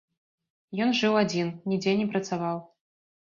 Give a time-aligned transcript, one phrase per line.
[0.85, 2.57] Ён жыў адзін, нідзе не працаваў.